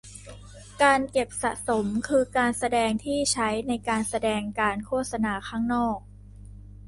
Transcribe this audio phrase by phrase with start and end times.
[0.83, 5.99] การเก็บสะสมคือการแสดงที่ใช้ในการแสดงการโฆษณาข้างนอก